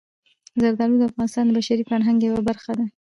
زردالو 0.61 0.99
د 0.99 1.03
افغانستان 1.09 1.43
د 1.47 1.51
بشري 1.57 1.83
فرهنګ 1.89 2.19
یوه 2.23 2.41
برخه 2.49 2.71
ده. 2.79 2.85